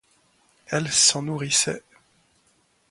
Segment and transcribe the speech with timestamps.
[0.65, 1.83] Elle s’en nourrissait.